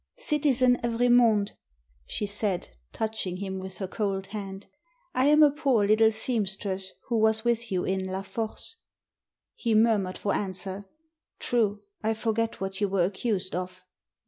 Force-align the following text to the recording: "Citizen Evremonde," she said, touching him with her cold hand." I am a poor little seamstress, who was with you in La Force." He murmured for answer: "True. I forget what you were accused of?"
"Citizen 0.17 0.77
Evremonde," 0.83 1.51
she 2.07 2.25
said, 2.25 2.69
touching 2.91 3.37
him 3.37 3.59
with 3.59 3.77
her 3.77 3.87
cold 3.87 4.25
hand." 4.25 4.65
I 5.13 5.25
am 5.25 5.43
a 5.43 5.51
poor 5.51 5.85
little 5.85 6.09
seamstress, 6.09 6.93
who 7.09 7.19
was 7.19 7.45
with 7.45 7.71
you 7.71 7.83
in 7.85 8.07
La 8.07 8.23
Force." 8.23 8.77
He 9.53 9.75
murmured 9.75 10.17
for 10.17 10.33
answer: 10.33 10.85
"True. 11.37 11.83
I 12.01 12.15
forget 12.15 12.59
what 12.59 12.81
you 12.81 12.87
were 12.87 13.05
accused 13.05 13.53
of?" 13.53 13.85